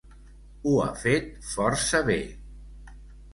[0.71, 2.17] Ho ha fet força bé.